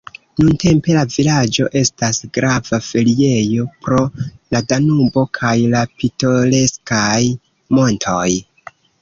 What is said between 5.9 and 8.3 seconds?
pitoreskaj montoj.